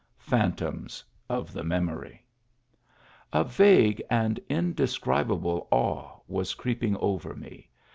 [0.17, 2.25] phan toms of the memory!
[2.81, 7.69] \ A vague and indescribable awe was creeping over me.